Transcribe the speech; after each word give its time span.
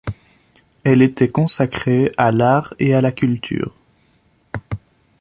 Elle 0.83 1.03
était 1.03 1.29
consacrée 1.29 2.11
à 2.17 2.31
l'art 2.31 2.73
et 2.79 2.95
à 2.95 3.01
la 3.01 3.11
culture. 3.11 3.75